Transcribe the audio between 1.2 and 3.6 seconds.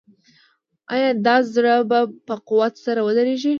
دا زړه به په قوت سره ودرزیږي؟